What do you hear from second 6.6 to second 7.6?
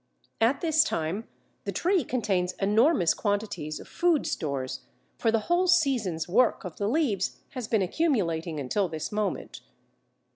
of the leaves